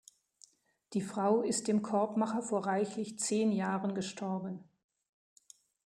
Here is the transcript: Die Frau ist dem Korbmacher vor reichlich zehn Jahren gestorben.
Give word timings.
Die 0.93 1.01
Frau 1.01 1.43
ist 1.43 1.67
dem 1.67 1.83
Korbmacher 1.83 2.41
vor 2.41 2.65
reichlich 2.65 3.19
zehn 3.19 3.51
Jahren 3.51 3.93
gestorben. 3.93 4.63